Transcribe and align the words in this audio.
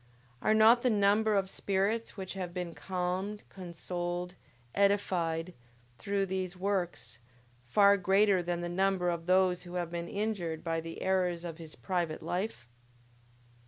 Are 0.41 0.55
not 0.55 0.81
the 0.81 0.89
number 0.89 1.35
of 1.35 1.47
spirits 1.47 2.17
which 2.17 2.33
have 2.33 2.55
been 2.55 2.73
calmed, 2.73 3.43
consoled, 3.49 4.33
edified, 4.73 5.53
through 5.99 6.25
these 6.25 6.57
works, 6.57 7.19
far 7.67 7.97
greater 7.97 8.41
than 8.41 8.61
the 8.61 8.67
number 8.67 9.11
of 9.11 9.27
those 9.27 9.61
who 9.61 9.75
have 9.75 9.91
been 9.91 10.09
injured 10.09 10.63
by 10.63 10.81
the 10.81 11.03
errors 11.03 11.43
of 11.45 11.59
his 11.59 11.75
private 11.75 12.23
life? 12.23 12.65